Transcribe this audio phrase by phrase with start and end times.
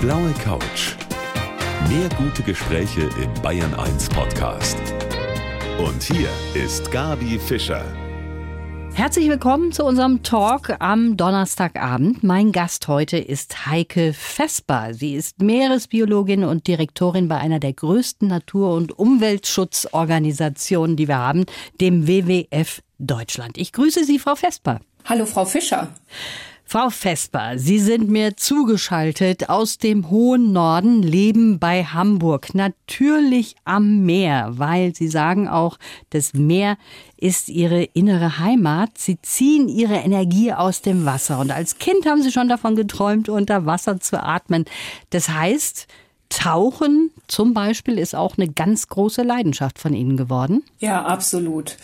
[0.00, 0.96] blaue Couch.
[1.90, 4.78] Mehr gute Gespräche im Bayern 1 Podcast.
[5.78, 7.84] Und hier ist Gabi Fischer.
[8.94, 12.24] Herzlich willkommen zu unserem Talk am Donnerstagabend.
[12.24, 14.94] Mein Gast heute ist Heike Vesper.
[14.94, 21.44] Sie ist Meeresbiologin und Direktorin bei einer der größten Natur- und Umweltschutzorganisationen, die wir haben,
[21.78, 23.58] dem WWF Deutschland.
[23.58, 24.80] Ich grüße Sie, Frau Vesper.
[25.04, 25.88] Hallo, Frau Fischer.
[26.72, 34.04] Frau Vesper, Sie sind mir zugeschaltet aus dem hohen Norden, leben bei Hamburg, natürlich am
[34.04, 35.78] Meer, weil Sie sagen auch,
[36.10, 36.78] das Meer
[37.16, 38.90] ist Ihre innere Heimat.
[38.98, 43.28] Sie ziehen Ihre Energie aus dem Wasser und als Kind haben Sie schon davon geträumt,
[43.28, 44.64] unter Wasser zu atmen.
[45.10, 45.88] Das heißt,
[46.30, 50.62] Tauchen zum Beispiel ist auch eine ganz große Leidenschaft von Ihnen geworden.
[50.78, 51.76] Ja, absolut.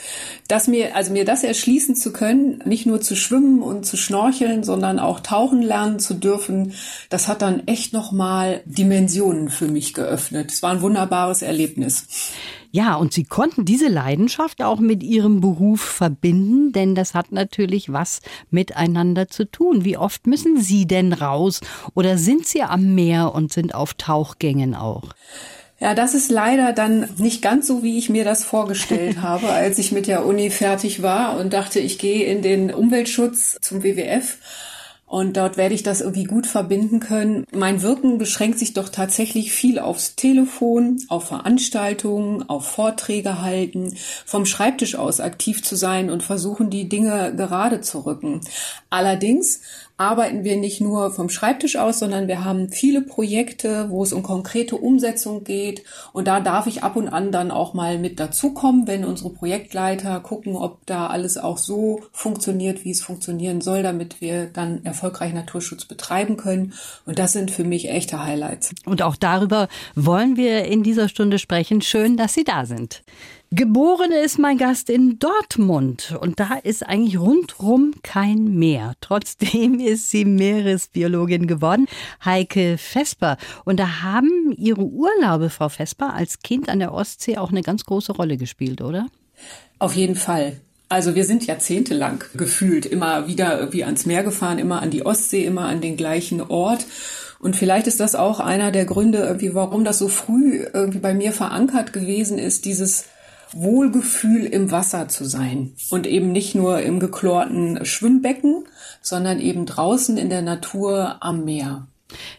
[0.48, 4.62] Dass mir, also mir das erschließen zu können, nicht nur zu schwimmen und zu schnorcheln,
[4.62, 6.72] sondern auch tauchen lernen zu dürfen,
[7.10, 10.52] das hat dann echt nochmal Dimensionen für mich geöffnet.
[10.52, 12.06] Es war ein wunderbares Erlebnis.
[12.70, 17.92] Ja, und Sie konnten diese Leidenschaft auch mit Ihrem Beruf verbinden, denn das hat natürlich
[17.92, 19.84] was miteinander zu tun.
[19.84, 21.61] Wie oft müssen Sie denn raus
[21.95, 25.14] oder sind Sie am Meer und sind auf Tauchgängen auch?
[25.78, 29.78] Ja, das ist leider dann nicht ganz so, wie ich mir das vorgestellt habe, als
[29.78, 34.39] ich mit der Uni fertig war und dachte, ich gehe in den Umweltschutz zum WWF
[35.06, 37.44] und dort werde ich das irgendwie gut verbinden können.
[37.52, 44.46] Mein Wirken beschränkt sich doch tatsächlich viel aufs Telefon, auf Veranstaltungen, auf Vorträge halten, vom
[44.46, 48.40] Schreibtisch aus aktiv zu sein und versuchen, die Dinge gerade zu rücken.
[48.90, 49.60] Allerdings
[49.98, 54.22] arbeiten wir nicht nur vom Schreibtisch aus, sondern wir haben viele Projekte, wo es um
[54.22, 55.84] konkrete Umsetzung geht.
[56.12, 60.20] Und da darf ich ab und an dann auch mal mit dazukommen, wenn unsere Projektleiter
[60.20, 65.33] gucken, ob da alles auch so funktioniert, wie es funktionieren soll, damit wir dann erfolgreich
[65.33, 66.74] Naturschutz betreiben können.
[67.06, 68.72] Und das sind für mich echte Highlights.
[68.84, 71.80] Und auch darüber wollen wir in dieser Stunde sprechen.
[71.80, 73.02] Schön, dass Sie da sind.
[73.52, 78.95] Geboren ist mein Gast in Dortmund und da ist eigentlich rundrum kein Meer.
[79.01, 81.86] Trotzdem ist sie Meeresbiologin geworden,
[82.24, 83.36] Heike Vesper.
[83.64, 87.84] Und da haben ihre Urlaube, Frau Vesper, als Kind an der Ostsee auch eine ganz
[87.84, 89.07] große Rolle gespielt, oder?
[89.78, 90.61] Auf jeden Fall.
[90.89, 95.45] Also wir sind jahrzehntelang gefühlt immer wieder irgendwie ans Meer gefahren, immer an die Ostsee,
[95.45, 96.84] immer an den gleichen Ort.
[97.39, 101.14] Und vielleicht ist das auch einer der Gründe, irgendwie, warum das so früh irgendwie bei
[101.14, 103.05] mir verankert gewesen ist, dieses
[103.52, 108.64] Wohlgefühl im Wasser zu sein und eben nicht nur im geklorten Schwimmbecken,
[109.02, 111.86] sondern eben draußen in der Natur am Meer.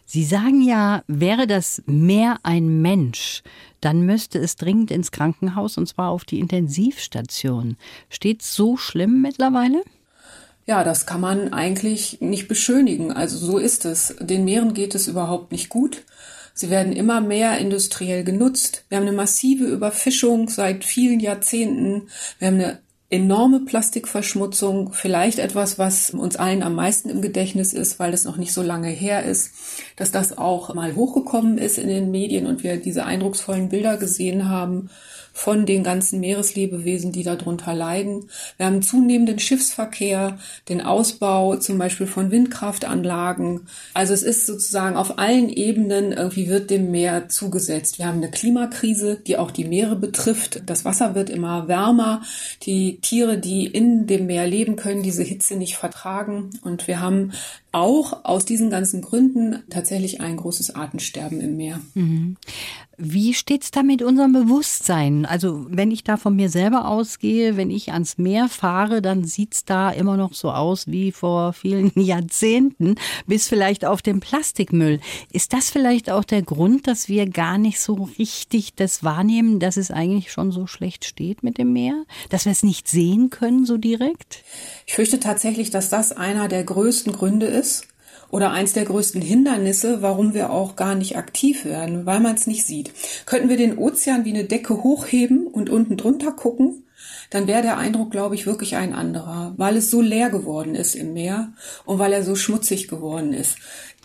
[0.06, 3.44] Sie sagen ja, wäre das Meer ein Mensch,
[3.82, 7.78] dann müsste es dringend ins Krankenhaus und zwar auf die Intensivstation.
[8.10, 9.84] Steht so schlimm mittlerweile?
[10.66, 13.14] Ja, das kann man eigentlich nicht beschönigen.
[13.14, 14.16] Also so ist es.
[14.20, 16.04] Den Meeren geht es überhaupt nicht gut.
[16.58, 18.84] Sie werden immer mehr industriell genutzt.
[18.90, 22.10] Wir haben eine massive Überfischung seit vielen Jahrzehnten.
[22.40, 22.80] Wir haben eine
[23.12, 28.38] enorme Plastikverschmutzung, vielleicht etwas, was uns allen am meisten im Gedächtnis ist, weil es noch
[28.38, 29.52] nicht so lange her ist,
[29.98, 34.50] dass das auch mal hochgekommen ist in den Medien und wir diese eindrucksvollen Bilder gesehen
[34.50, 34.90] haben
[35.38, 38.28] von den ganzen Meereslebewesen, die darunter leiden.
[38.58, 43.68] Wir haben zunehmenden Schiffsverkehr, den Ausbau zum Beispiel von Windkraftanlagen.
[43.94, 48.00] Also es ist sozusagen auf allen Ebenen irgendwie wird dem Meer zugesetzt.
[48.00, 50.64] Wir haben eine Klimakrise, die auch die Meere betrifft.
[50.66, 52.24] Das Wasser wird immer wärmer.
[52.64, 56.50] Die Tiere, die in dem Meer leben, können diese Hitze nicht vertragen.
[56.64, 57.32] Und wir haben
[57.78, 61.80] auch aus diesen ganzen Gründen tatsächlich ein großes Artensterben im Meer.
[61.94, 62.38] Mhm.
[63.00, 65.28] Wie steht's da mit unserem Bewusstsein?
[65.28, 69.66] Also wenn ich da von mir selber ausgehe, wenn ich ans Meer fahre, dann sieht's
[69.66, 72.96] da immer noch so aus wie vor vielen Jahrzehnten,
[73.28, 75.00] bis vielleicht auf dem Plastikmüll.
[75.32, 79.78] Ist das vielleicht auch der Grund, dass wir gar nicht so richtig das wahrnehmen, dass
[79.78, 82.04] es eigentlich schon so schlecht steht mit dem Meer?
[82.32, 84.44] Dass wir es nicht sehen können so direkt?
[84.88, 87.67] Ich fürchte tatsächlich, dass das einer der größten Gründe ist
[88.30, 92.48] oder eins der größten Hindernisse, warum wir auch gar nicht aktiv werden, weil man es
[92.48, 92.92] nicht sieht.
[93.26, 96.84] Könnten wir den Ozean wie eine Decke hochheben und unten drunter gucken,
[97.30, 100.96] dann wäre der Eindruck, glaube ich, wirklich ein anderer, weil es so leer geworden ist
[100.96, 101.54] im Meer
[101.86, 103.58] und weil er so schmutzig geworden ist.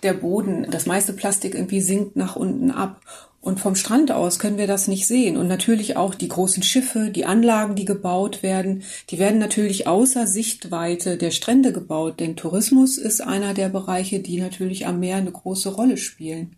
[0.02, 3.00] Der Boden, das meiste Plastik irgendwie sinkt nach unten ab
[3.42, 5.36] Und vom Strand aus können wir das nicht sehen.
[5.36, 10.28] Und natürlich auch die großen Schiffe, die Anlagen, die gebaut werden, die werden natürlich außer
[10.28, 12.20] Sichtweite der Strände gebaut.
[12.20, 16.56] Denn Tourismus ist einer der Bereiche, die natürlich am Meer eine große Rolle spielen.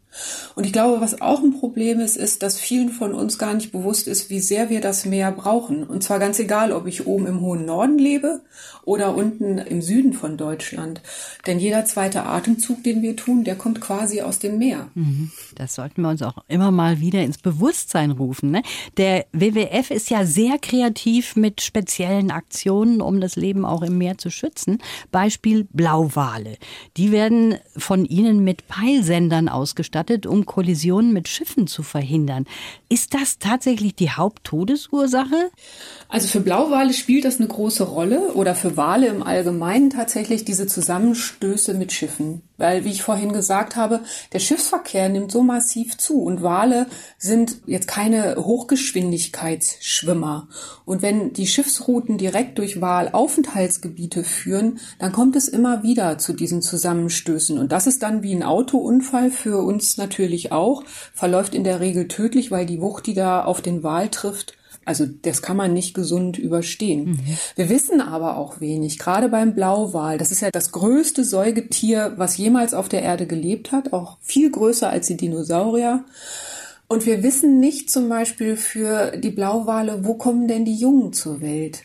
[0.54, 3.72] Und ich glaube, was auch ein Problem ist, ist, dass vielen von uns gar nicht
[3.72, 5.84] bewusst ist, wie sehr wir das Meer brauchen.
[5.84, 8.42] Und zwar ganz egal, ob ich oben im hohen Norden lebe
[8.84, 11.00] oder unten im Süden von Deutschland.
[11.46, 14.88] Denn jeder zweite Atemzug, den wir tun, der kommt quasi aus dem Meer.
[14.94, 15.32] Mhm.
[15.56, 18.50] Das sollten wir uns auch immer mal wieder ins Bewusstsein rufen.
[18.50, 18.62] Ne?
[18.97, 24.19] Der WWF ist ja sehr kreativ mit speziellen Aktionen, um das Leben auch im Meer
[24.19, 24.79] zu schützen.
[25.11, 26.56] Beispiel Blauwale.
[26.97, 32.47] Die werden von Ihnen mit Peilsendern ausgestattet gestattet, um Kollisionen mit Schiffen zu verhindern.
[32.88, 35.50] Ist das tatsächlich die Haupttodesursache?
[36.09, 40.67] Also für Blauwale spielt das eine große Rolle oder für Wale im Allgemeinen tatsächlich diese
[40.67, 42.43] Zusammenstöße mit Schiffen.
[42.56, 44.00] Weil, wie ich vorhin gesagt habe,
[44.32, 46.63] der Schiffsverkehr nimmt so massiv zu und Wale
[47.19, 50.49] sind jetzt keine Hochgeschwindigkeitsschwimmer.
[50.84, 56.62] Und wenn die Schiffsrouten direkt durch Walaufenthaltsgebiete führen, dann kommt es immer wieder zu diesen
[56.62, 57.58] Zusammenstößen.
[57.58, 60.84] Und das ist dann wie ein Autounfall für uns natürlich auch,
[61.14, 65.06] verläuft in der Regel tödlich, weil die Wucht, die da auf den Wal trifft, also
[65.06, 67.10] das kann man nicht gesund überstehen.
[67.10, 67.38] Mhm.
[67.56, 70.19] Wir wissen aber auch wenig, gerade beim Blauwal.
[70.19, 74.50] Das ist ja das größte Säugetier, was jemals auf der Erde gelebt hat, auch viel
[74.50, 76.05] größer als die Dinosaurier.
[76.88, 81.40] Und wir wissen nicht zum Beispiel für die Blauwale, wo kommen denn die Jungen zur
[81.40, 81.84] Welt?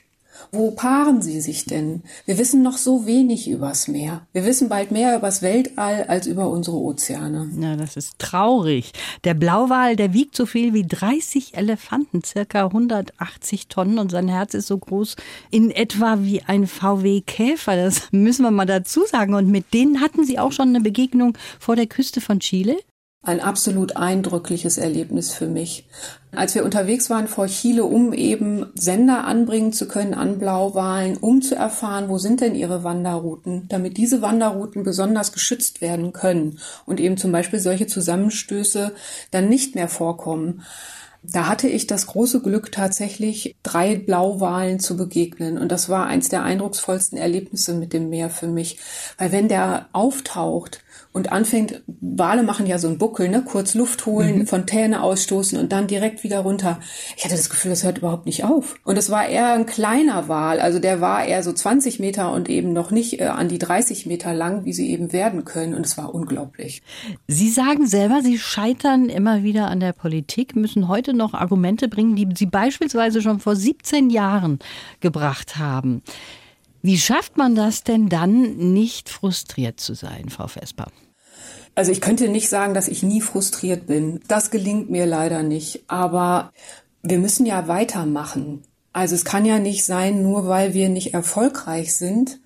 [0.52, 2.02] Wo paaren sie sich denn?
[2.26, 4.26] Wir wissen noch so wenig übers Meer.
[4.34, 7.52] Wir wissen bald mehr übers Weltall als über unsere Ozeane.
[7.60, 8.92] Ja, das ist traurig.
[9.26, 14.54] Der Blauwal, der wiegt so viel wie 30 Elefanten, circa 180 Tonnen und sein Herz
[14.54, 15.18] ist so groß
[15.52, 17.76] in etwa wie ein VW Käfer.
[17.76, 19.34] Das müssen wir mal dazu sagen.
[19.36, 22.78] Und mit denen hatten Sie auch schon eine Begegnung vor der Küste von Chile?
[23.22, 25.86] Ein absolut eindrückliches Erlebnis für mich.
[26.32, 31.42] Als wir unterwegs waren vor Chile, um eben Sender anbringen zu können an Blauwalen, um
[31.42, 37.02] zu erfahren, wo sind denn ihre Wanderrouten, damit diese Wanderrouten besonders geschützt werden können und
[37.02, 38.94] eben zum Beispiel solche Zusammenstöße
[39.32, 40.64] dann nicht mehr vorkommen.
[41.22, 45.58] Da hatte ich das große Glück, tatsächlich drei Blauwalen zu begegnen.
[45.58, 48.80] Und das war eins der eindrucksvollsten Erlebnisse mit dem Meer für mich.
[49.18, 50.80] Weil wenn der auftaucht,
[51.12, 53.44] und anfängt, Wale machen ja so einen Buckel, ne?
[53.44, 54.48] kurz Luft holen, mhm.
[54.48, 56.80] Fontäne ausstoßen und dann direkt wieder runter.
[57.18, 58.76] Ich hatte das Gefühl, das hört überhaupt nicht auf.
[58.84, 62.48] Und es war eher ein kleiner Wal, also der war eher so 20 Meter und
[62.48, 65.74] eben noch nicht äh, an die 30 Meter lang, wie sie eben werden können.
[65.74, 66.84] Und es war unglaublich.
[67.28, 72.16] Sie sagen selber, Sie scheitern immer wieder an der Politik, müssen heute noch Argumente bringen,
[72.16, 74.60] die Sie beispielsweise schon vor 17 Jahren
[75.00, 76.04] gebracht haben.
[76.82, 80.88] Wie schafft man das denn dann, nicht frustriert zu sein, Frau Vesper?
[81.76, 84.22] Also ich könnte nicht sagen, dass ich nie frustriert bin.
[84.28, 85.84] Das gelingt mir leider nicht.
[85.88, 86.52] Aber
[87.04, 88.64] wir müssen ja weitermachen.
[88.92, 92.40] Also es kann ja nicht sein, nur weil wir nicht erfolgreich sind,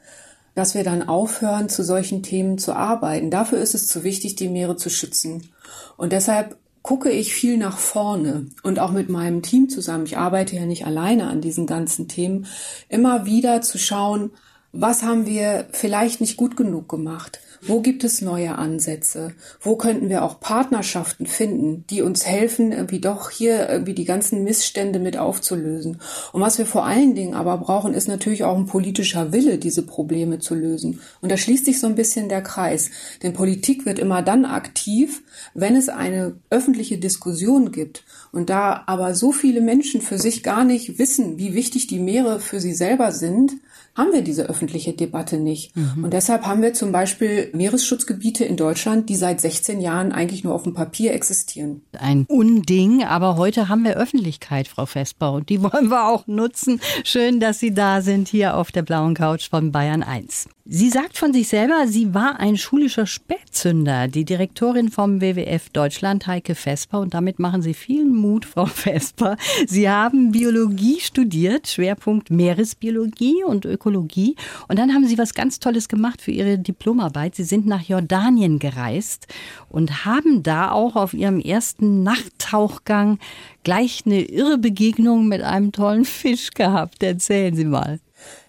[0.55, 3.31] dass wir dann aufhören, zu solchen Themen zu arbeiten.
[3.31, 5.49] Dafür ist es zu wichtig, die Meere zu schützen.
[5.97, 8.47] Und deshalb gucke ich viel nach vorne.
[8.61, 12.45] Und auch mit meinem Team zusammen, ich arbeite ja nicht alleine an diesen ganzen Themen,
[12.89, 14.31] immer wieder zu schauen,
[14.73, 17.39] was haben wir vielleicht nicht gut genug gemacht?
[17.65, 19.33] Wo gibt es neue Ansätze?
[19.61, 24.43] Wo könnten wir auch Partnerschaften finden, die uns helfen, irgendwie doch hier irgendwie die ganzen
[24.43, 26.01] Missstände mit aufzulösen?
[26.33, 29.83] Und was wir vor allen Dingen aber brauchen, ist natürlich auch ein politischer Wille, diese
[29.83, 30.99] Probleme zu lösen.
[31.21, 32.89] Und da schließt sich so ein bisschen der Kreis.
[33.21, 35.23] Denn Politik wird immer dann aktiv,
[35.53, 38.03] wenn es eine öffentliche Diskussion gibt.
[38.33, 42.41] Und da aber so viele Menschen für sich gar nicht wissen, wie wichtig die Meere
[42.41, 43.53] für sie selber sind,
[43.95, 45.75] haben wir diese öffentliche Debatte nicht.
[45.75, 46.05] Mhm.
[46.05, 50.55] Und deshalb haben wir zum Beispiel Meeresschutzgebiete in Deutschland, die seit 16 Jahren eigentlich nur
[50.55, 51.83] auf dem Papier existieren.
[51.93, 56.81] Ein Unding, aber heute haben wir Öffentlichkeit, Frau Vesper, und die wollen wir auch nutzen.
[57.03, 60.47] Schön, dass Sie da sind hier auf der blauen Couch von Bayern 1.
[60.65, 64.07] Sie sagt von sich selber, sie war ein schulischer Spätzünder.
[64.07, 69.35] Die Direktorin vom WWF Deutschland, Heike Vesper, und damit machen Sie vielen Mut, Frau Vesper.
[69.67, 74.37] Sie haben Biologie studiert, Schwerpunkt Meeresbiologie und Ökologie.
[74.69, 77.35] Und dann haben Sie was ganz Tolles gemacht für Ihre Diplomarbeit.
[77.35, 79.27] Sie sind nach Jordanien gereist
[79.67, 83.19] und haben da auch auf Ihrem ersten Nachttauchgang
[83.65, 87.03] gleich eine irre Begegnung mit einem tollen Fisch gehabt.
[87.03, 87.99] Erzählen Sie mal.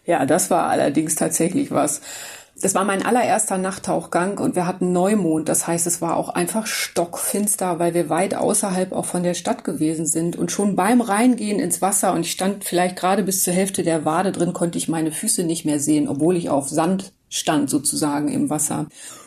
[0.06, 2.00] Ja, das war allerdings tatsächlich was.
[2.61, 5.49] Das war mein allererster Nachttauchgang und wir hatten Neumond.
[5.49, 9.64] Das heißt, es war auch einfach stockfinster, weil wir weit außerhalb auch von der Stadt
[9.64, 10.37] gewesen sind.
[10.37, 14.04] Und schon beim Reingehen ins Wasser und ich stand vielleicht gerade bis zur Hälfte der
[14.04, 18.28] Wade drin, konnte ich meine Füße nicht mehr sehen, obwohl ich auf Sand stand sozusagen
[18.28, 18.87] im Wasser.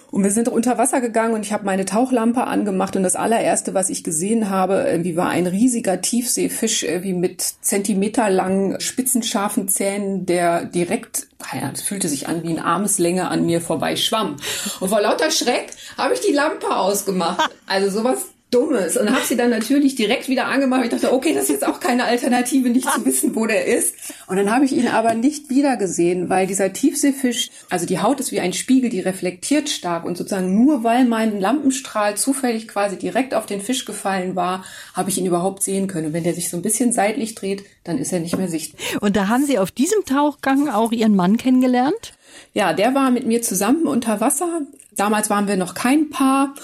[0.09, 3.73] Und wir sind unter Wasser gegangen und ich habe meine Tauchlampe angemacht und das allererste,
[3.73, 10.65] was ich gesehen habe, irgendwie war ein riesiger Tiefseefisch, wie mit zentimeterlangen, spitzenscharfen Zähnen, der
[10.65, 14.37] direkt, naja, das fühlte sich an wie ein Armeslänge an mir vorbei schwamm.
[14.79, 17.49] Und vor lauter Schreck habe ich die Lampe ausgemacht.
[17.65, 20.85] Also sowas Dummes und habe sie dann natürlich direkt wieder angemacht.
[20.85, 23.93] Ich dachte, okay, das ist jetzt auch keine Alternative, nicht zu wissen, wo der ist.
[24.27, 28.21] Und dann habe ich ihn aber nicht wieder gesehen, weil dieser Tiefseefisch, also die Haut
[28.21, 32.95] ist wie ein Spiegel, die reflektiert stark und sozusagen nur weil mein Lampenstrahl zufällig quasi
[32.95, 34.63] direkt auf den Fisch gefallen war,
[34.93, 36.13] habe ich ihn überhaupt sehen können.
[36.13, 38.79] Wenn der sich so ein bisschen seitlich dreht, dann ist er nicht mehr sichtbar.
[39.01, 42.13] Und da haben Sie auf diesem Tauchgang auch Ihren Mann kennengelernt?
[42.53, 44.61] Ja, der war mit mir zusammen unter Wasser.
[44.95, 46.55] Damals waren wir noch kein Paar.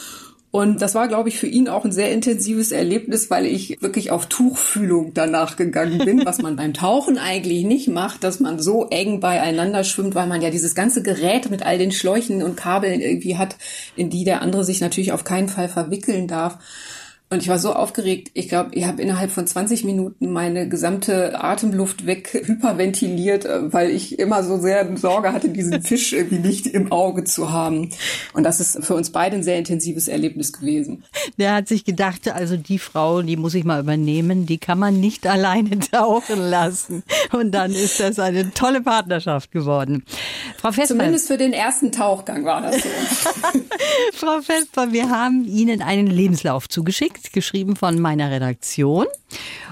[0.55, 4.11] Und das war, glaube ich, für ihn auch ein sehr intensives Erlebnis, weil ich wirklich
[4.11, 8.87] auf Tuchfühlung danach gegangen bin, was man beim Tauchen eigentlich nicht macht, dass man so
[8.91, 13.01] eng beieinander schwimmt, weil man ja dieses ganze Gerät mit all den Schläuchen und Kabeln
[13.01, 13.55] irgendwie hat,
[13.95, 16.59] in die der andere sich natürlich auf keinen Fall verwickeln darf.
[17.33, 18.29] Und ich war so aufgeregt.
[18.35, 23.89] Ich glaube, ich habe innerhalb von 20 Minuten meine gesamte Atemluft weg hyperventiliert, äh, weil
[23.89, 27.89] ich immer so sehr Sorge hatte, diesen Fisch irgendwie nicht im Auge zu haben.
[28.33, 31.05] Und das ist für uns beide ein sehr intensives Erlebnis gewesen.
[31.39, 34.99] Der hat sich gedacht, also die Frau, die muss ich mal übernehmen, die kann man
[34.99, 37.01] nicht alleine tauchen lassen.
[37.31, 40.05] Und dann ist das eine tolle Partnerschaft geworden.
[40.57, 40.89] Frau Vesper.
[40.89, 42.89] Zumindest für den ersten Tauchgang war das so.
[44.13, 49.05] Frau Vesper, wir haben Ihnen einen Lebenslauf zugeschickt geschrieben von meiner Redaktion.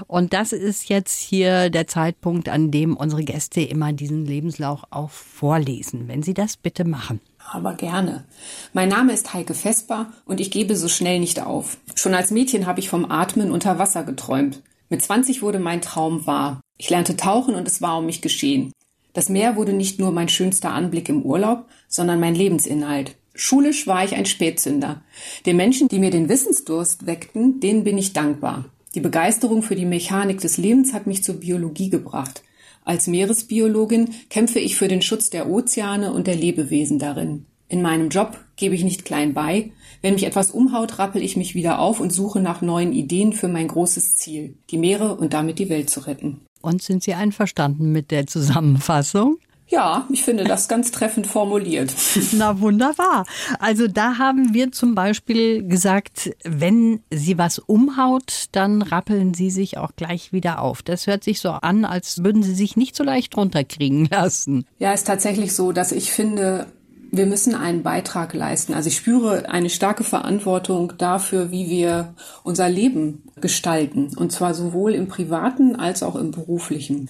[0.06, 5.10] Und das ist jetzt hier der Zeitpunkt, an dem unsere Gäste immer diesen Lebenslauf auch
[5.10, 6.08] vorlesen.
[6.08, 7.20] Wenn Sie das bitte machen.
[7.50, 8.24] Aber gerne.
[8.72, 11.76] Mein Name ist Heike Vesper und ich gebe so schnell nicht auf.
[11.94, 14.62] Schon als Mädchen habe ich vom Atmen unter Wasser geträumt.
[14.88, 16.60] Mit 20 wurde mein Traum wahr.
[16.78, 18.72] Ich lernte tauchen und es war um mich geschehen.
[19.12, 23.16] Das Meer wurde nicht nur mein schönster Anblick im Urlaub, sondern mein Lebensinhalt.
[23.34, 25.02] Schulisch war ich ein Spätzünder.
[25.46, 28.66] Den Menschen, die mir den Wissensdurst weckten, denen bin ich dankbar.
[28.94, 32.42] Die Begeisterung für die Mechanik des Lebens hat mich zur Biologie gebracht.
[32.84, 37.46] Als Meeresbiologin kämpfe ich für den Schutz der Ozeane und der Lebewesen darin.
[37.68, 39.70] In meinem Job gebe ich nicht klein bei.
[40.02, 43.48] Wenn mich etwas umhaut, rappel ich mich wieder auf und suche nach neuen Ideen für
[43.48, 46.42] mein großes Ziel, die Meere und damit die Welt zu retten.
[46.60, 49.38] Und sind Sie einverstanden mit der Zusammenfassung?
[49.72, 51.94] Ja, ich finde das ganz treffend formuliert.
[52.32, 53.24] Na wunderbar.
[53.58, 59.78] Also da haben wir zum Beispiel gesagt, wenn sie was umhaut, dann rappeln sie sich
[59.78, 60.82] auch gleich wieder auf.
[60.82, 64.66] Das hört sich so an, als würden sie sich nicht so leicht runterkriegen lassen.
[64.78, 66.66] Ja, ist tatsächlich so, dass ich finde,
[67.10, 68.74] wir müssen einen Beitrag leisten.
[68.74, 72.12] Also ich spüre eine starke Verantwortung dafür, wie wir
[72.42, 74.10] unser Leben gestalten.
[74.16, 77.08] Und zwar sowohl im privaten als auch im beruflichen.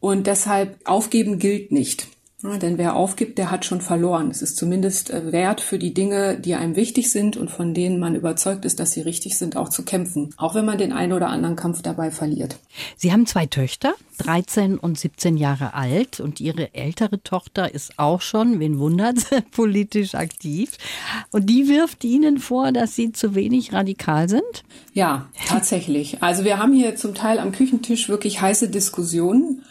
[0.00, 2.08] Und deshalb aufgeben gilt nicht.
[2.42, 4.30] Ja, denn wer aufgibt, der hat schon verloren.
[4.30, 7.98] Es ist zumindest äh, wert für die Dinge, die einem wichtig sind und von denen
[7.98, 10.32] man überzeugt ist, dass sie richtig sind, auch zu kämpfen.
[10.38, 12.56] Auch wenn man den einen oder anderen Kampf dabei verliert.
[12.96, 18.22] Sie haben zwei Töchter, 13 und 17 Jahre alt und ihre ältere Tochter ist auch
[18.22, 19.18] schon, wen wundert,
[19.50, 20.78] politisch aktiv.
[21.32, 24.64] Und die wirft Ihnen vor, dass Sie zu wenig radikal sind?
[24.94, 26.22] Ja, tatsächlich.
[26.22, 29.62] Also wir haben hier zum Teil am Küchentisch wirklich heiße Diskussionen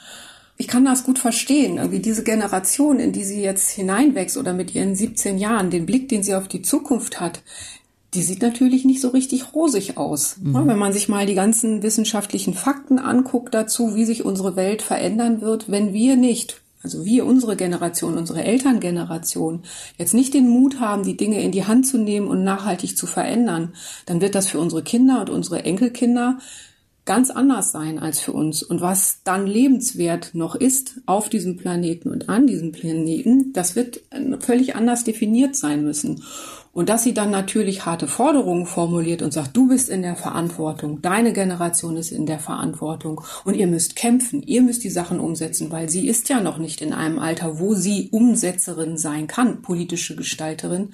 [0.59, 4.75] ich kann das gut verstehen, irgendwie diese Generation, in die sie jetzt hineinwächst oder mit
[4.75, 7.41] ihren 17 Jahren, den Blick, den sie auf die Zukunft hat,
[8.13, 10.35] die sieht natürlich nicht so richtig rosig aus.
[10.41, 10.67] Mhm.
[10.67, 15.39] Wenn man sich mal die ganzen wissenschaftlichen Fakten anguckt dazu, wie sich unsere Welt verändern
[15.39, 19.63] wird, wenn wir nicht, also wir, unsere Generation, unsere Elterngeneration,
[19.97, 23.07] jetzt nicht den Mut haben, die Dinge in die Hand zu nehmen und nachhaltig zu
[23.07, 23.73] verändern,
[24.07, 26.39] dann wird das für unsere Kinder und unsere Enkelkinder
[27.09, 28.61] ganz anders sein als für uns.
[28.61, 34.01] Und was dann lebenswert noch ist auf diesem Planeten und an diesem Planeten, das wird
[34.41, 36.21] völlig anders definiert sein müssen.
[36.79, 41.01] Und dass sie dann natürlich harte Forderungen formuliert und sagt, du bist in der Verantwortung,
[41.01, 45.71] deine Generation ist in der Verantwortung und ihr müsst kämpfen, ihr müsst die Sachen umsetzen,
[45.71, 50.15] weil sie ist ja noch nicht in einem Alter, wo sie Umsetzerin sein kann, politische
[50.15, 50.93] Gestalterin,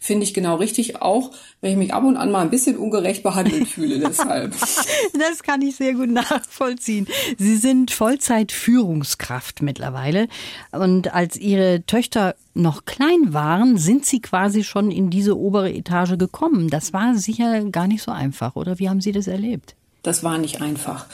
[0.00, 3.22] finde ich genau richtig, auch wenn ich mich ab und an mal ein bisschen ungerecht
[3.22, 4.52] behandelt fühle deshalb.
[5.12, 7.06] das kann ich sehr gut nachvollziehen.
[7.36, 10.28] Sie sind Vollzeit-Führungskraft mittlerweile
[10.72, 16.18] und als Ihre Töchter noch klein waren, sind Sie quasi schon in diese obere Etage
[16.18, 16.68] gekommen.
[16.68, 19.76] Das war sicher gar nicht so einfach, oder wie haben Sie das erlebt?
[20.02, 21.06] Das war nicht einfach.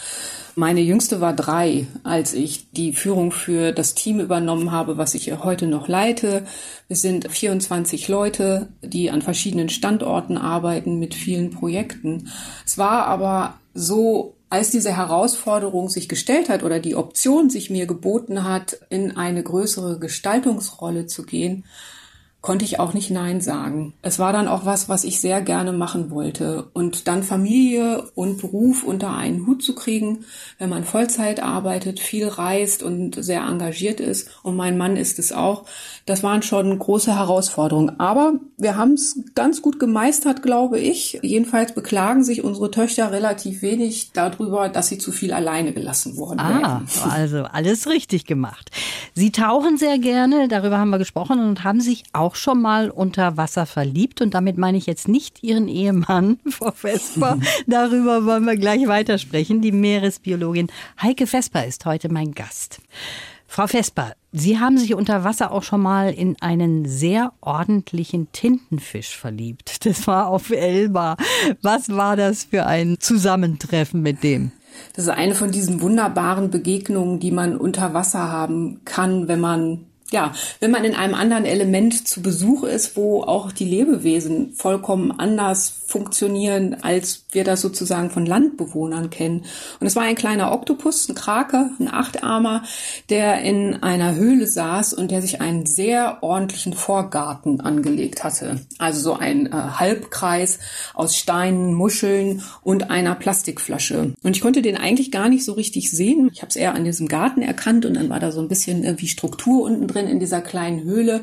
[0.54, 5.32] Meine jüngste war drei, als ich die Führung für das Team übernommen habe, was ich
[5.42, 6.44] heute noch leite.
[6.88, 12.28] Wir sind 24 Leute, die an verschiedenen Standorten arbeiten mit vielen Projekten.
[12.66, 17.86] Es war aber so als diese Herausforderung sich gestellt hat oder die Option sich mir
[17.86, 21.64] geboten hat, in eine größere Gestaltungsrolle zu gehen,
[22.42, 23.94] konnte ich auch nicht Nein sagen.
[24.02, 26.66] Es war dann auch was, was ich sehr gerne machen wollte.
[26.72, 30.24] Und dann Familie und Beruf unter einen Hut zu kriegen,
[30.58, 34.28] wenn man Vollzeit arbeitet, viel reist und sehr engagiert ist.
[34.42, 35.66] Und mein Mann ist es auch.
[36.04, 38.00] Das waren schon große Herausforderungen.
[38.00, 41.20] Aber wir haben es ganz gut gemeistert, glaube ich.
[41.22, 46.40] Jedenfalls beklagen sich unsere Töchter relativ wenig darüber, dass sie zu viel alleine gelassen wurden.
[46.40, 48.72] Ah, also alles richtig gemacht.
[49.14, 53.36] Sie tauchen sehr gerne, darüber haben wir gesprochen und haben sich auch schon mal unter
[53.36, 54.22] Wasser verliebt.
[54.22, 57.38] Und damit meine ich jetzt nicht Ihren Ehemann, Frau Vesper.
[57.66, 59.60] darüber wollen wir gleich weitersprechen.
[59.60, 60.68] Die Meeresbiologin
[61.00, 62.80] Heike Vesper ist heute mein Gast.
[63.46, 69.14] Frau Vesper, Sie haben sich unter Wasser auch schon mal in einen sehr ordentlichen Tintenfisch
[69.14, 69.84] verliebt.
[69.84, 71.18] Das war auf Elba.
[71.60, 74.52] Was war das für ein Zusammentreffen mit dem?
[74.94, 79.84] Das ist eine von diesen wunderbaren Begegnungen, die man unter Wasser haben kann, wenn man
[80.12, 85.10] ja, wenn man in einem anderen Element zu Besuch ist, wo auch die Lebewesen vollkommen
[85.10, 89.44] anders funktionieren, als wir das sozusagen von Landbewohnern kennen.
[89.78, 92.62] Und es war ein kleiner Oktopus, ein Krake, ein Achtarmer,
[93.10, 98.60] der in einer Höhle saß und der sich einen sehr ordentlichen Vorgarten angelegt hatte.
[98.78, 100.58] Also so ein äh, Halbkreis
[100.94, 104.14] aus Steinen, Muscheln und einer Plastikflasche.
[104.22, 106.30] Und ich konnte den eigentlich gar nicht so richtig sehen.
[106.32, 108.82] Ich habe es eher an diesem Garten erkannt und dann war da so ein bisschen
[108.82, 111.22] irgendwie Struktur unten drin in dieser kleinen Höhle.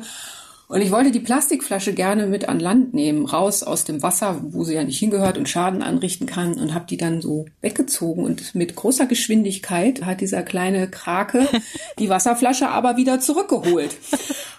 [0.70, 4.62] Und ich wollte die Plastikflasche gerne mit an Land nehmen, raus aus dem Wasser, wo
[4.62, 8.54] sie ja nicht hingehört und Schaden anrichten kann und habe die dann so weggezogen und
[8.54, 11.48] mit großer Geschwindigkeit hat dieser kleine Krake
[11.98, 13.96] die Wasserflasche aber wieder zurückgeholt.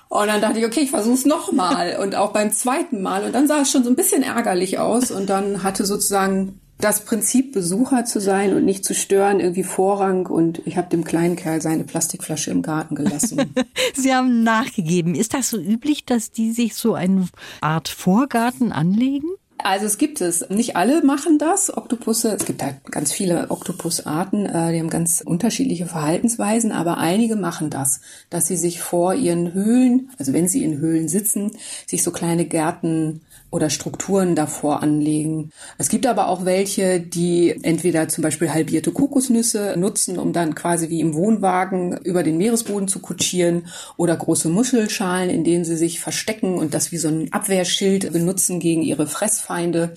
[0.10, 3.48] Und dann dachte ich, okay, ich versuch's nochmal und auch beim zweiten Mal und dann
[3.48, 8.06] sah es schon so ein bisschen ärgerlich aus und dann hatte sozusagen das Prinzip, Besucher
[8.06, 10.26] zu sein und nicht zu stören, irgendwie Vorrang.
[10.26, 13.54] Und ich habe dem kleinen Kerl seine Plastikflasche im Garten gelassen.
[13.94, 15.16] Sie haben nachgegeben.
[15.16, 17.28] Ist das so üblich, dass die sich so eine
[17.62, 19.30] Art Vorgarten anlegen?
[19.64, 20.50] Also es gibt es.
[20.50, 22.36] Nicht alle machen das, Oktopusse.
[22.36, 27.70] Es gibt halt ganz viele Oktopusarten, äh, die haben ganz unterschiedliche Verhaltensweisen, aber einige machen
[27.70, 31.52] das, dass sie sich vor ihren Höhlen, also wenn sie in Höhlen sitzen,
[31.86, 35.52] sich so kleine Gärten oder Strukturen davor anlegen.
[35.78, 40.90] Es gibt aber auch welche, die entweder zum Beispiel halbierte Kokosnüsse nutzen, um dann quasi
[40.90, 43.68] wie im Wohnwagen über den Meeresboden zu kutschieren
[43.98, 48.60] oder große Muschelschalen, in denen sie sich verstecken und das wie so ein Abwehrschild benutzen
[48.60, 49.94] gegen ihre Fressfeinde.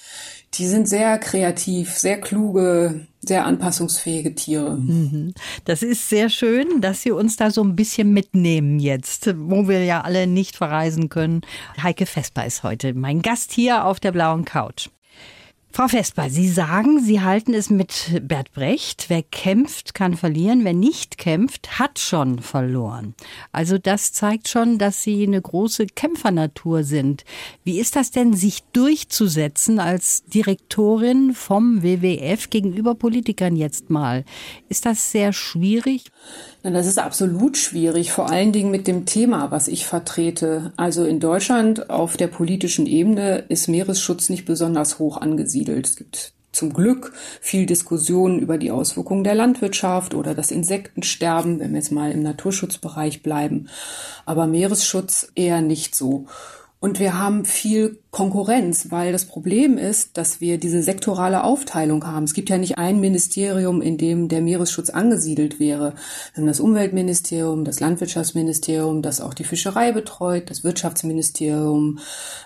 [0.55, 4.77] Die sind sehr kreativ, sehr kluge, sehr anpassungsfähige Tiere.
[4.77, 5.35] Mhm.
[5.65, 9.85] Das ist sehr schön, dass Sie uns da so ein bisschen mitnehmen jetzt, wo wir
[9.85, 11.43] ja alle nicht verreisen können.
[11.83, 14.91] Heike Vesper ist heute mein Gast hier auf der blauen Couch.
[15.77, 20.73] Frau Vesper, Sie sagen, Sie halten es mit Bert Brecht, wer kämpft, kann verlieren, wer
[20.73, 23.17] nicht kämpft, hat schon verloren.
[23.51, 27.25] Also das zeigt schon, dass Sie eine große Kämpfernatur sind.
[27.65, 34.25] Wie ist das denn, sich durchzusetzen als Direktorin vom WWF gegenüber Politikern jetzt mal?
[34.69, 36.05] Ist das sehr schwierig?
[36.63, 40.73] Das ist absolut schwierig, vor allen Dingen mit dem Thema, was ich vertrete.
[40.77, 45.87] Also in Deutschland auf der politischen Ebene ist Meeresschutz nicht besonders hoch angesiedelt.
[45.87, 51.73] Es gibt zum Glück viel Diskussion über die Auswirkungen der Landwirtschaft oder das Insektensterben, wenn
[51.73, 53.69] wir jetzt mal im Naturschutzbereich bleiben.
[54.25, 56.27] Aber Meeresschutz eher nicht so.
[56.85, 62.25] Und wir haben viel Konkurrenz, weil das Problem ist, dass wir diese sektorale Aufteilung haben.
[62.25, 65.95] Es gibt ja nicht ein Ministerium, in dem der Meeresschutz angesiedelt wäre.
[66.37, 72.01] Haben das Umweltministerium, das Landwirtschaftsministerium, das auch die Fischerei betreut, das Wirtschaftsministerium,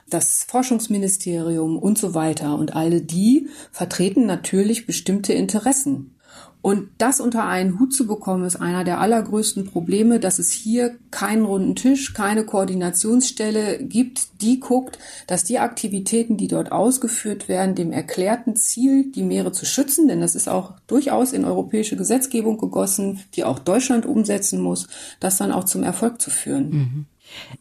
[0.08, 2.54] das Forschungsministerium und so weiter.
[2.54, 6.14] Und alle die vertreten natürlich bestimmte Interessen.
[6.60, 10.96] Und das unter einen Hut zu bekommen, ist einer der allergrößten Probleme, dass es hier
[11.10, 17.76] keinen runden Tisch, keine Koordinationsstelle gibt, die guckt, dass die Aktivitäten, die dort ausgeführt werden,
[17.76, 22.58] dem erklärten Ziel, die Meere zu schützen, denn das ist auch durchaus in europäische Gesetzgebung
[22.58, 24.88] gegossen, die auch Deutschland umsetzen muss,
[25.20, 26.70] das dann auch zum Erfolg zu führen.
[26.70, 27.06] Mhm.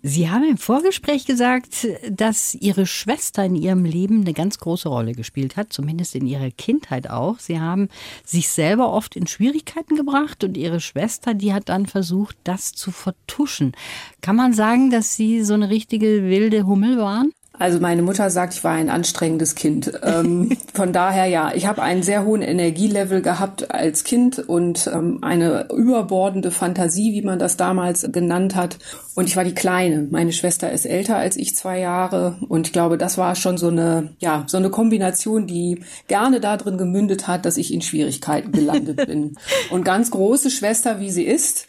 [0.01, 5.13] Sie haben im Vorgespräch gesagt, dass Ihre Schwester in Ihrem Leben eine ganz große Rolle
[5.13, 7.39] gespielt hat, zumindest in Ihrer Kindheit auch.
[7.39, 7.89] Sie haben
[8.23, 12.91] sich selber oft in Schwierigkeiten gebracht und Ihre Schwester, die hat dann versucht, das zu
[12.91, 13.73] vertuschen.
[14.21, 17.31] Kann man sagen, dass Sie so eine richtige wilde Hummel waren?
[17.59, 19.91] Also meine Mutter sagt, ich war ein anstrengendes Kind.
[20.03, 25.19] Ähm, von daher ja, ich habe einen sehr hohen Energielevel gehabt als Kind und ähm,
[25.21, 28.77] eine überbordende Fantasie, wie man das damals genannt hat.
[29.15, 30.07] Und ich war die Kleine.
[30.11, 33.69] Meine Schwester ist älter als ich zwei Jahre und ich glaube, das war schon so
[33.69, 39.07] eine ja so eine Kombination, die gerne darin gemündet hat, dass ich in Schwierigkeiten gelandet
[39.07, 39.35] bin.
[39.71, 41.67] Und ganz große Schwester, wie sie ist,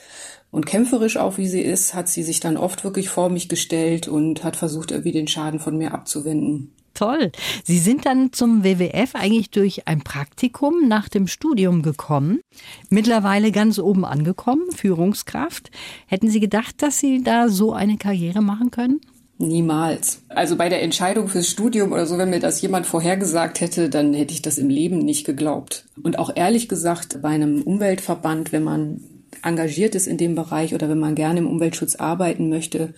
[0.51, 4.09] Und kämpferisch auch wie sie ist, hat sie sich dann oft wirklich vor mich gestellt
[4.09, 6.73] und hat versucht, irgendwie den Schaden von mir abzuwenden.
[6.95, 7.31] Toll.
[7.63, 12.41] Sie sind dann zum WWF eigentlich durch ein Praktikum nach dem Studium gekommen.
[12.89, 15.71] Mittlerweile ganz oben angekommen, Führungskraft.
[16.07, 19.01] Hätten Sie gedacht, dass Sie da so eine Karriere machen können?
[19.39, 20.23] Niemals.
[20.29, 24.13] Also bei der Entscheidung fürs Studium oder so, wenn mir das jemand vorhergesagt hätte, dann
[24.13, 25.85] hätte ich das im Leben nicht geglaubt.
[26.03, 29.01] Und auch ehrlich gesagt, bei einem Umweltverband, wenn man
[29.43, 32.95] engagiert ist in dem Bereich oder wenn man gerne im Umweltschutz arbeiten möchte,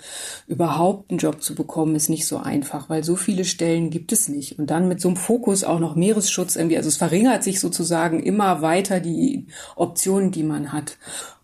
[0.47, 4.29] überhaupt einen Job zu bekommen, ist nicht so einfach, weil so viele Stellen gibt es
[4.29, 4.59] nicht.
[4.59, 8.21] Und dann mit so einem Fokus auch noch Meeresschutz irgendwie, also es verringert sich sozusagen
[8.21, 10.97] immer weiter die Optionen, die man hat.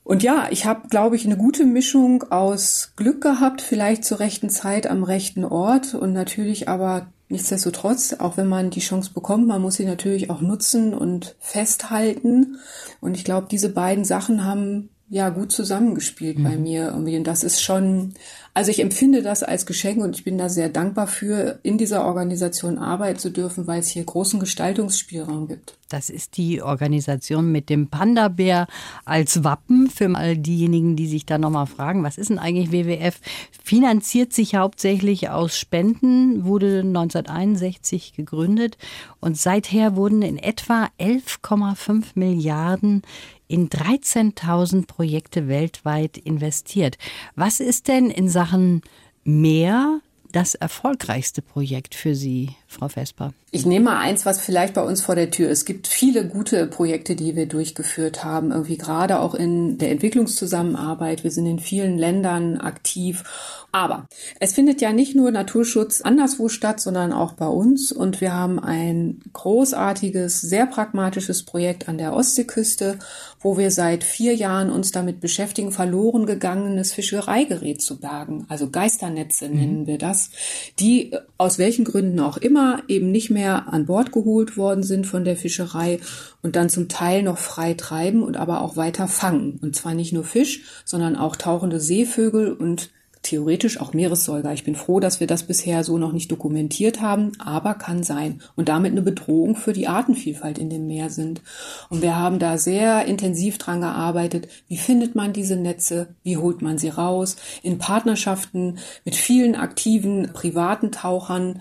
[0.06, 4.50] Und ja, ich habe, glaube ich, eine gute Mischung aus Glück gehabt, vielleicht zur rechten
[4.50, 9.62] Zeit am rechten Ort und natürlich aber nichtsdestotrotz, auch wenn man die Chance bekommt, man
[9.62, 12.58] muss sie natürlich auch nutzen und festhalten.
[13.00, 16.44] Und ich glaube, diese beiden Sachen haben ja gut zusammengespielt mhm.
[16.44, 17.16] bei mir irgendwie.
[17.16, 18.14] Und das ist schon,
[18.54, 22.04] also ich empfinde das als Geschenk und ich bin da sehr dankbar für, in dieser
[22.04, 25.76] Organisation arbeiten zu dürfen, weil es hier großen Gestaltungsspielraum gibt.
[25.88, 28.66] Das ist die Organisation mit dem Panda-Bär
[29.04, 33.20] als Wappen für all diejenigen, die sich da nochmal fragen, was ist denn eigentlich WWF?
[33.62, 38.78] Finanziert sich hauptsächlich aus Spenden, wurde 1961 gegründet
[39.20, 43.02] und seither wurden in etwa 11,5 Milliarden
[43.48, 46.98] in 13.000 Projekte weltweit investiert.
[47.34, 48.82] Was ist denn in Sachen
[49.24, 50.00] Meer
[50.32, 53.32] das erfolgreichste Projekt für Sie, Frau Vesper?
[53.52, 55.60] Ich nehme mal eins, was vielleicht bei uns vor der Tür ist.
[55.60, 61.24] Es gibt viele gute Projekte, die wir durchgeführt haben, irgendwie gerade auch in der Entwicklungszusammenarbeit.
[61.24, 63.24] Wir sind in vielen Ländern aktiv.
[63.72, 64.08] Aber
[64.40, 67.92] es findet ja nicht nur Naturschutz anderswo statt, sondern auch bei uns.
[67.92, 72.98] Und wir haben ein großartiges, sehr pragmatisches Projekt an der Ostseeküste,
[73.40, 78.46] wo wir seit vier Jahren uns damit beschäftigen, verloren gegangenes Fischereigerät zu bergen.
[78.48, 79.86] Also Geisternetze nennen mhm.
[79.86, 80.30] wir das,
[80.78, 85.06] die aus welchen Gründen auch immer eben nicht mehr mehr an Bord geholt worden sind
[85.06, 86.00] von der Fischerei
[86.42, 89.58] und dann zum Teil noch frei treiben und aber auch weiter fangen.
[89.62, 92.90] Und zwar nicht nur Fisch, sondern auch tauchende Seevögel und
[93.26, 94.52] theoretisch auch Meeressäuger.
[94.52, 98.40] Ich bin froh, dass wir das bisher so noch nicht dokumentiert haben, aber kann sein
[98.54, 101.42] und damit eine Bedrohung für die Artenvielfalt in dem Meer sind.
[101.90, 104.48] Und wir haben da sehr intensiv dran gearbeitet.
[104.68, 106.08] Wie findet man diese Netze?
[106.22, 107.36] Wie holt man sie raus?
[107.62, 111.60] In Partnerschaften mit vielen aktiven privaten Tauchern.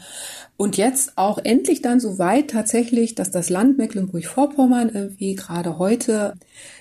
[0.58, 6.34] Und jetzt auch endlich dann so weit tatsächlich, dass das Land Mecklenburg-Vorpommern irgendwie gerade heute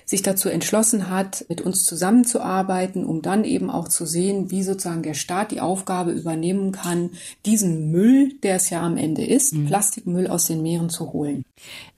[0.05, 5.03] sich dazu entschlossen hat, mit uns zusammenzuarbeiten, um dann eben auch zu sehen, wie sozusagen
[5.03, 7.11] der Staat die Aufgabe übernehmen kann,
[7.45, 9.67] diesen Müll, der es ja am Ende ist, mhm.
[9.67, 11.43] Plastikmüll aus den Meeren zu holen.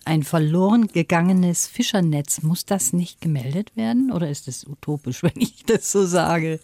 [0.05, 5.65] Ein verloren gegangenes Fischernetz, muss das nicht gemeldet werden oder ist es utopisch, wenn ich
[5.65, 6.59] das so sage?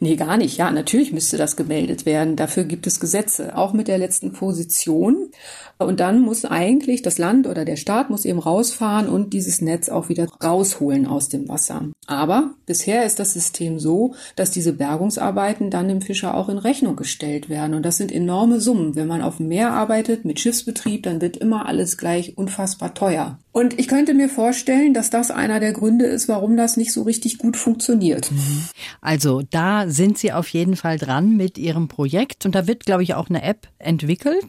[0.00, 0.56] Nee, gar nicht.
[0.56, 2.36] Ja, natürlich müsste das gemeldet werden.
[2.36, 5.30] Dafür gibt es Gesetze, auch mit der letzten Position.
[5.78, 9.88] Und dann muss eigentlich das Land oder der Staat muss eben rausfahren und dieses Netz
[9.88, 11.82] auch wieder rausholen aus dem Wasser.
[12.06, 16.96] Aber bisher ist das System so, dass diese Bergungsarbeiten dann dem Fischer auch in Rechnung
[16.96, 17.74] gestellt werden.
[17.74, 18.94] Und das sind enorme Summen.
[18.94, 23.38] Wenn man auf dem Meer arbeitet mit Schiffsbetrieb, dann wird immer alles gleich unfassbar teuer.
[23.52, 27.02] Und ich könnte mir vorstellen, dass das einer der Gründe ist, warum das nicht so
[27.02, 28.30] richtig gut funktioniert.
[29.00, 33.02] Also da sind Sie auf jeden Fall dran mit Ihrem Projekt und da wird, glaube
[33.02, 34.44] ich, auch eine App entwickelt.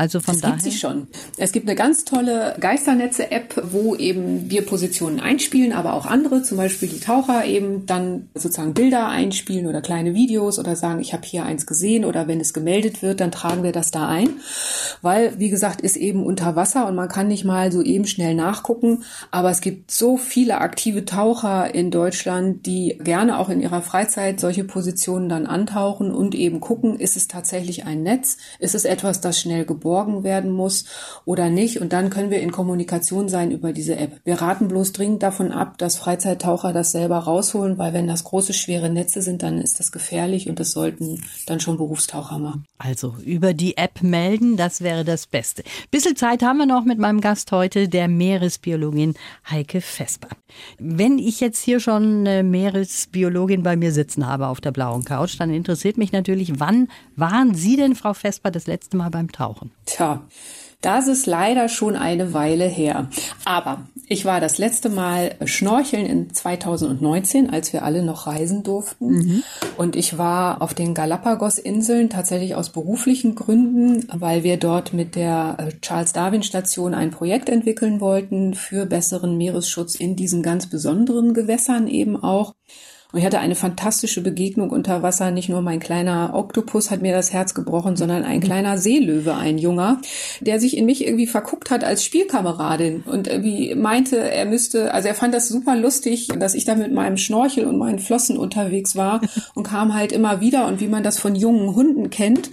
[0.00, 0.56] Also von das daher.
[0.56, 1.08] Gibt sie schon.
[1.36, 6.56] Es gibt eine ganz tolle Geisternetze-App, wo eben wir Positionen einspielen, aber auch andere, zum
[6.56, 11.26] Beispiel die Taucher eben dann sozusagen Bilder einspielen oder kleine Videos oder sagen, ich habe
[11.26, 14.30] hier eins gesehen oder wenn es gemeldet wird, dann tragen wir das da ein.
[15.02, 18.34] Weil, wie gesagt, ist eben unter Wasser und man kann nicht mal so eben schnell
[18.34, 19.04] nachgucken.
[19.30, 24.40] Aber es gibt so viele aktive Taucher in Deutschland, die gerne auch in ihrer Freizeit
[24.40, 28.38] solche Positionen dann antauchen und eben gucken, ist es tatsächlich ein Netz?
[28.60, 30.84] Ist es etwas, das schnell geborgen werden muss
[31.24, 31.80] oder nicht?
[31.80, 34.20] Und dann können wir in Kommunikation sein über diese App.
[34.24, 38.52] Wir raten bloß dringend davon ab, dass Freizeittaucher das selber rausholen, weil wenn das große,
[38.52, 42.66] schwere Netze sind, dann ist das gefährlich und das sollten dann schon Berufstaucher machen.
[42.78, 45.64] Also über die App melden, das wäre das Beste.
[45.90, 49.14] Bisschen Zeit haben wir noch mit meinem Gast heute, der Meeresbiologin
[49.50, 50.28] Heike Vesper.
[50.78, 55.38] Wenn ich jetzt hier schon eine Meeresbiologin bei mir sitzen habe auf der blauen Couch,
[55.38, 59.69] dann interessiert mich natürlich, wann waren Sie denn, Frau Vesper, das letzte Mal beim Tauchen?
[59.86, 60.22] Tja,
[60.80, 63.08] das ist leider schon eine Weile her.
[63.44, 69.06] Aber ich war das letzte Mal schnorcheln in 2019, als wir alle noch reisen durften.
[69.06, 69.42] Mhm.
[69.76, 75.56] Und ich war auf den Galapagos-Inseln tatsächlich aus beruflichen Gründen, weil wir dort mit der
[75.58, 81.34] äh, Charles Darwin Station ein Projekt entwickeln wollten für besseren Meeresschutz in diesen ganz besonderen
[81.34, 82.54] Gewässern eben auch.
[83.12, 85.30] Und ich hatte eine fantastische Begegnung unter Wasser.
[85.30, 89.58] Nicht nur mein kleiner Oktopus hat mir das Herz gebrochen, sondern ein kleiner Seelöwe, ein
[89.58, 90.00] Junger,
[90.40, 95.08] der sich in mich irgendwie verguckt hat als Spielkameradin und irgendwie meinte, er müsste, also
[95.08, 98.94] er fand das super lustig, dass ich da mit meinem Schnorchel und meinen Flossen unterwegs
[98.94, 99.20] war
[99.54, 102.50] und kam halt immer wieder und wie man das von jungen Hunden kennt,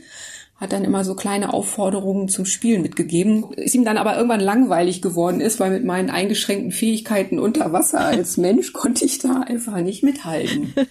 [0.59, 3.53] hat dann immer so kleine Aufforderungen zum Spielen mitgegeben.
[3.53, 7.99] Ist ihm dann aber irgendwann langweilig geworden ist, weil mit meinen eingeschränkten Fähigkeiten unter Wasser
[7.99, 10.73] als Mensch konnte ich da einfach nicht mithalten.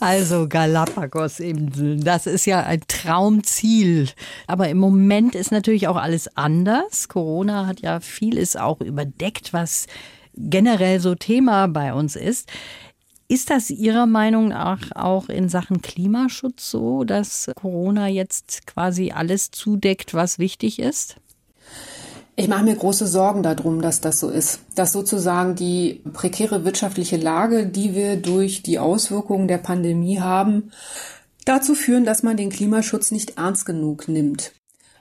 [0.00, 4.08] Also Galapagos-Inseln, das ist ja ein Traumziel.
[4.46, 7.08] Aber im Moment ist natürlich auch alles anders.
[7.08, 9.86] Corona hat ja vieles auch überdeckt, was
[10.36, 12.48] generell so Thema bei uns ist.
[13.26, 19.50] Ist das Ihrer Meinung nach auch in Sachen Klimaschutz so, dass Corona jetzt quasi alles
[19.50, 21.16] zudeckt, was wichtig ist?
[22.36, 24.60] Ich mache mir große Sorgen darum, dass das so ist.
[24.74, 30.72] Dass sozusagen die prekäre wirtschaftliche Lage, die wir durch die Auswirkungen der Pandemie haben,
[31.44, 34.52] dazu führen, dass man den Klimaschutz nicht ernst genug nimmt.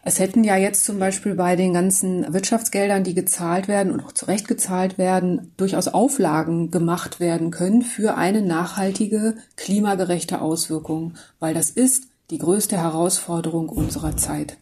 [0.06, 4.12] Es hätten ja jetzt zum Beispiel bei den ganzen Wirtschaftsgeldern, die gezahlt werden und auch
[4.12, 11.70] zurecht gezahlt werden, durchaus Auflagen gemacht werden können für eine nachhaltige, klimagerechte Auswirkung, weil das
[11.70, 14.58] ist die größte Herausforderung unserer Zeit.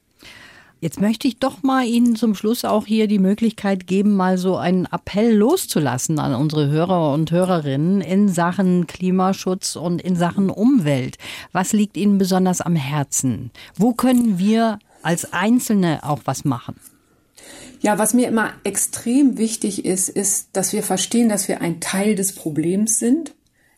[0.79, 4.57] Jetzt möchte ich doch mal Ihnen zum Schluss auch hier die Möglichkeit geben, mal so
[4.57, 11.17] einen Appell loszulassen an unsere Hörer und Hörerinnen in Sachen Klimaschutz und in Sachen Umwelt.
[11.51, 13.51] Was liegt Ihnen besonders am Herzen?
[13.75, 16.75] Wo können wir als Einzelne auch was machen?
[17.81, 22.15] Ja, was mir immer extrem wichtig ist, ist, dass wir verstehen, dass wir ein Teil
[22.15, 23.33] des Problems sind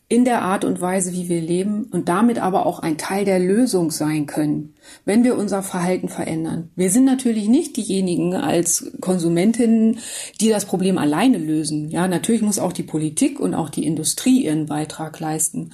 [0.08, 3.38] in der Art und Weise, wie wir leben und damit aber auch ein Teil der
[3.38, 4.74] Lösung sein können,
[5.06, 6.70] wenn wir unser Verhalten verändern.
[6.76, 9.98] Wir sind natürlich nicht diejenigen als Konsumentinnen,
[10.42, 11.88] die das Problem alleine lösen.
[11.90, 15.72] Ja, natürlich muss auch die Politik und auch die Industrie ihren Beitrag leisten.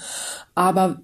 [0.55, 1.01] Aber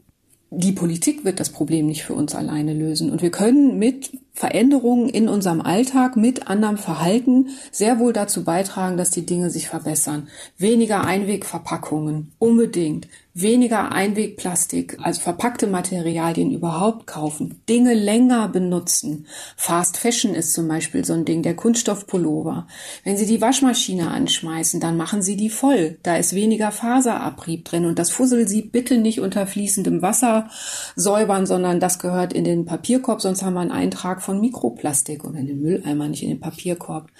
[0.50, 3.10] die Politik wird das Problem nicht für uns alleine lösen.
[3.10, 8.98] Und wir können mit Veränderungen in unserem Alltag, mit anderem Verhalten sehr wohl dazu beitragen,
[8.98, 10.28] dass die Dinge sich verbessern.
[10.58, 19.26] Weniger Einwegverpackungen, unbedingt weniger Einwegplastik, also verpackte Materialien überhaupt kaufen, Dinge länger benutzen.
[19.56, 22.66] Fast Fashion ist zum Beispiel so ein Ding, der Kunststoffpullover.
[23.04, 25.98] Wenn Sie die Waschmaschine anschmeißen, dann machen Sie die voll.
[26.02, 30.48] Da ist weniger Faserabrieb drin und das Fussel Sie bitte nicht unter fließendem Wasser
[30.94, 35.38] säubern, sondern das gehört in den Papierkorb, sonst haben wir einen Eintrag von Mikroplastik oder
[35.38, 37.10] in den Mülleimer, nicht in den Papierkorb.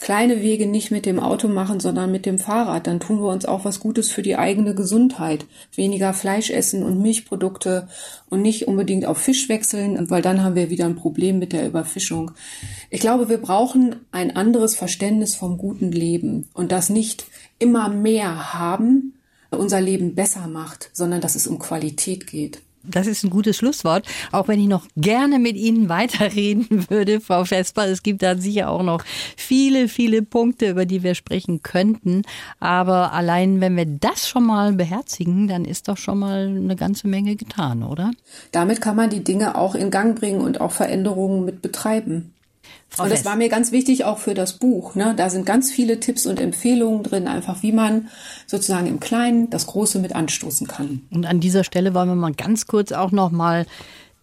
[0.00, 3.44] Kleine Wege nicht mit dem Auto machen, sondern mit dem Fahrrad, dann tun wir uns
[3.44, 7.88] auch was Gutes für die eigene Gesundheit weniger Fleisch essen und Milchprodukte
[8.28, 11.66] und nicht unbedingt auf Fisch wechseln, weil dann haben wir wieder ein Problem mit der
[11.66, 12.32] Überfischung.
[12.90, 17.26] Ich glaube, wir brauchen ein anderes Verständnis vom guten Leben und das nicht
[17.58, 19.14] immer mehr haben
[19.58, 22.60] unser Leben besser macht, sondern dass es um Qualität geht.
[22.86, 27.44] Das ist ein gutes Schlusswort, auch wenn ich noch gerne mit Ihnen weiterreden würde, Frau
[27.44, 27.86] Vesper.
[27.86, 29.04] Es gibt da sicher auch noch
[29.36, 32.22] viele, viele Punkte, über die wir sprechen könnten.
[32.60, 37.08] Aber allein, wenn wir das schon mal beherzigen, dann ist doch schon mal eine ganze
[37.08, 38.10] Menge getan, oder?
[38.52, 42.33] Damit kann man die Dinge auch in Gang bringen und auch Veränderungen mit betreiben.
[42.98, 44.94] Und das war mir ganz wichtig auch für das Buch.
[44.94, 45.14] Ne?
[45.16, 48.08] Da sind ganz viele Tipps und Empfehlungen drin, einfach wie man
[48.46, 51.02] sozusagen im Kleinen das Große mit anstoßen kann.
[51.10, 53.66] Und an dieser Stelle wollen wir mal ganz kurz auch noch mal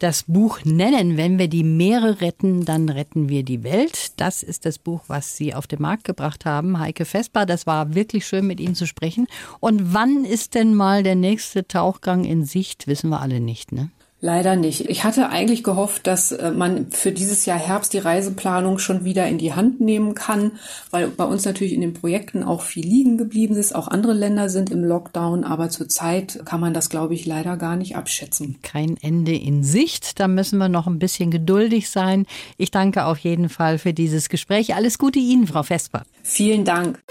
[0.02, 1.16] das Buch nennen.
[1.16, 4.20] Wenn wir die Meere retten, dann retten wir die Welt.
[4.20, 7.46] Das ist das Buch, was Sie auf den Markt gebracht haben, Heike Vesper.
[7.46, 9.28] Das war wirklich schön, mit Ihnen zu sprechen.
[9.60, 12.88] Und wann ist denn mal der nächste Tauchgang in Sicht?
[12.88, 13.92] Wissen wir alle nicht, ne?
[14.24, 14.88] Leider nicht.
[14.88, 19.28] Ich hatte eigentlich gehofft, dass äh, man für dieses Jahr Herbst die Reiseplanung schon wieder
[19.28, 20.52] in die Hand nehmen kann,
[20.92, 23.74] weil bei uns natürlich in den Projekten auch viel liegen geblieben ist.
[23.74, 27.76] Auch andere Länder sind im Lockdown, aber zurzeit kann man das, glaube ich, leider gar
[27.76, 28.60] nicht abschätzen.
[28.62, 30.20] Kein Ende in Sicht.
[30.20, 32.28] Da müssen wir noch ein bisschen geduldig sein.
[32.58, 34.76] Ich danke auf jeden Fall für dieses Gespräch.
[34.76, 36.04] Alles Gute Ihnen, Frau Vesper.
[36.22, 37.02] Vielen Dank.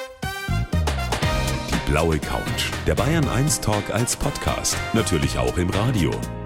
[1.70, 2.70] Die blaue Couch.
[2.86, 4.76] Der Bayern 1 Talk als Podcast.
[4.92, 6.12] Natürlich auch im Radio.